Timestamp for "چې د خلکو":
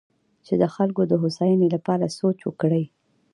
0.45-1.01